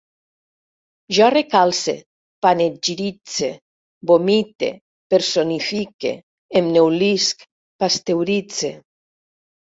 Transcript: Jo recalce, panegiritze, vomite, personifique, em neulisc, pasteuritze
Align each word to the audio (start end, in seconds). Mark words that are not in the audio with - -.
Jo 1.15 1.25
recalce, 1.33 1.93
panegiritze, 2.45 3.49
vomite, 4.11 4.69
personifique, 5.15 6.13
em 6.61 6.71
neulisc, 6.77 7.45
pasteuritze 7.85 8.71